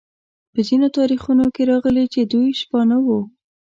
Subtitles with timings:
[0.53, 3.19] په ځینو تاریخونو کې راغلي چې دوی شپانه وو.